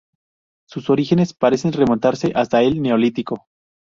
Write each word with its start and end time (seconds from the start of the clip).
Sus 0.67 0.89
orígenes 0.89 1.35
parecen 1.35 1.73
remontarse 1.73 2.31
hasta 2.33 2.63
el 2.63 2.81
neolítico. 2.81 3.45